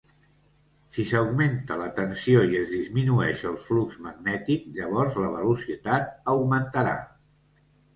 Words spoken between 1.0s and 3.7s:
s'augmenta la tensió i es disminueix el